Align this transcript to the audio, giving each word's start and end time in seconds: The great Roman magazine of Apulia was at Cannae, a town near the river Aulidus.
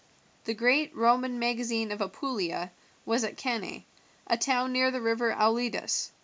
The 0.45 0.55
great 0.55 0.95
Roman 0.95 1.37
magazine 1.37 1.91
of 1.91 2.01
Apulia 2.01 2.71
was 3.05 3.23
at 3.23 3.37
Cannae, 3.37 3.85
a 4.25 4.35
town 4.35 4.73
near 4.73 4.89
the 4.89 4.99
river 4.99 5.31
Aulidus. 5.31 6.09